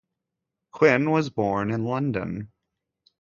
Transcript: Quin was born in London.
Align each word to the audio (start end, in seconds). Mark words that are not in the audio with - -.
Quin 0.71 1.11
was 1.11 1.29
born 1.29 1.69
in 1.69 1.85
London. 1.85 2.51